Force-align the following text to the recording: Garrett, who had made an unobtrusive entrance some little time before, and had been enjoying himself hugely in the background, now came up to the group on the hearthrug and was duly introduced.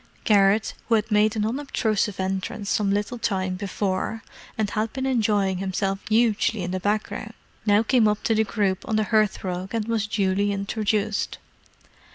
Garrett, 0.23 0.73
who 0.89 0.95
had 0.95 1.11
made 1.11 1.35
an 1.35 1.45
unobtrusive 1.45 2.19
entrance 2.19 2.71
some 2.71 2.89
little 2.89 3.19
time 3.19 3.53
before, 3.53 4.23
and 4.57 4.71
had 4.71 4.91
been 4.93 5.05
enjoying 5.05 5.59
himself 5.59 5.99
hugely 6.09 6.63
in 6.63 6.71
the 6.71 6.79
background, 6.79 7.35
now 7.67 7.83
came 7.83 8.07
up 8.07 8.23
to 8.23 8.33
the 8.33 8.43
group 8.43 8.79
on 8.89 8.95
the 8.95 9.03
hearthrug 9.03 9.75
and 9.75 9.87
was 9.87 10.07
duly 10.07 10.51
introduced. 10.51 11.37